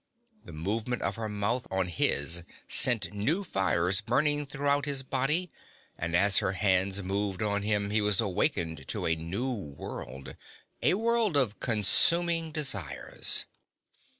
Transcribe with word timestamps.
The 0.45 0.51
movement 0.51 1.03
of 1.03 1.13
her 1.17 1.29
mouth 1.29 1.67
on 1.69 1.87
his 1.87 2.41
sent 2.67 3.13
new 3.13 3.43
fires 3.43 4.01
burning 4.01 4.47
throughout 4.47 4.85
his 4.85 5.03
body, 5.03 5.51
and 5.95 6.15
as 6.15 6.39
her 6.39 6.53
hands 6.53 7.03
moved 7.03 7.43
on 7.43 7.61
him 7.61 7.91
he 7.91 8.01
was 8.01 8.19
awakened 8.19 8.87
to 8.87 9.05
a 9.05 9.15
new 9.15 9.53
world, 9.53 10.35
a 10.81 10.95
world 10.95 11.37
of 11.37 11.59
consuming 11.59 12.51
desires. 12.51 13.45